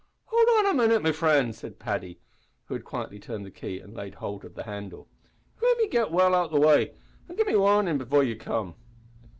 [0.31, 2.17] "Howld on a minit, me frind," said Paddy,
[2.65, 5.07] who had quietly turned the key and laid hold of the handle;
[5.61, 6.95] "let me git well out o' the way,
[7.29, 8.73] and give me warnin' before you come."